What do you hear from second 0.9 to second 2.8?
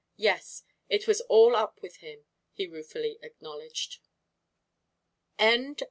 was all up with him, he